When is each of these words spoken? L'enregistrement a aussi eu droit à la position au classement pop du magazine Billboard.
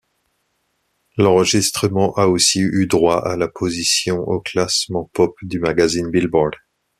L'enregistrement 1.15 2.15
a 2.15 2.25
aussi 2.27 2.59
eu 2.59 2.87
droit 2.87 3.19
à 3.23 3.37
la 3.37 3.47
position 3.47 4.17
au 4.21 4.39
classement 4.39 5.11
pop 5.13 5.35
du 5.43 5.59
magazine 5.59 6.09
Billboard. 6.09 6.55